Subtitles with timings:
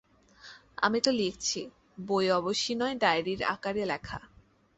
[0.77, 1.59] আমি তো লিখছি,
[1.99, 4.19] বই অবশ্যি নয়-ডায়েরির আকারে লেখা।